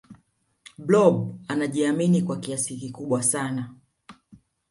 [0.79, 3.73] blob anajiamini kwa kiasi kikubwa sana